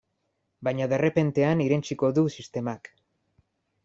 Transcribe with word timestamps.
Baina 0.67 0.85
derrepentean 0.93 1.61
irentsiko 1.65 2.09
du 2.19 2.23
sistemak. 2.39 2.91